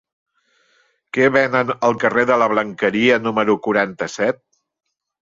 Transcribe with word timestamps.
Què 1.17 1.25
venen 1.35 1.67
al 1.89 1.99
carrer 2.03 2.23
de 2.29 2.37
la 2.43 2.47
Blanqueria 2.53 3.19
número 3.27 3.55
quaranta-set? 3.69 4.41